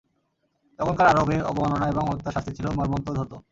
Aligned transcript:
তখনকার 0.79 1.07
আরবে 1.11 1.35
অবমাননা 1.49 1.85
এবং 1.89 2.03
হত্যার 2.09 2.33
শাস্তি 2.35 2.51
বড় 2.57 2.75
মর্মন্তুদ 2.79 3.15
হত। 3.21 3.31